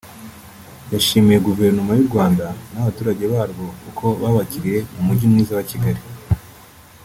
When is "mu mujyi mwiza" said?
4.93-5.53